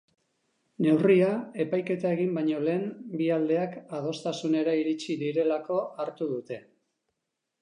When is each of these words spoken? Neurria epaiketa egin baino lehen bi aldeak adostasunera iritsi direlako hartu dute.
Neurria 0.85 1.27
epaiketa 1.65 2.13
egin 2.17 2.33
baino 2.39 2.63
lehen 2.69 2.89
bi 3.21 3.27
aldeak 3.37 3.77
adostasunera 4.01 4.77
iritsi 4.83 5.21
direlako 5.23 5.83
hartu 6.07 6.35
dute. 6.37 6.65